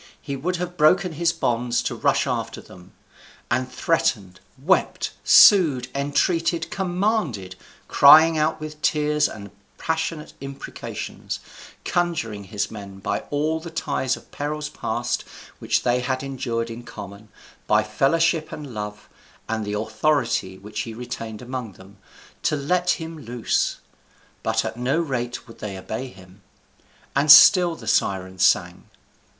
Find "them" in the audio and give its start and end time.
2.59-2.93, 21.73-21.97